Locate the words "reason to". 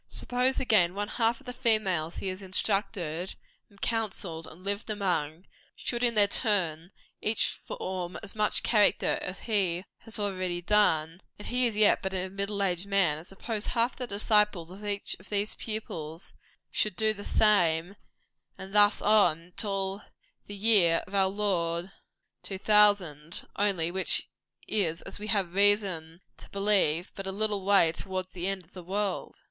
25.53-26.49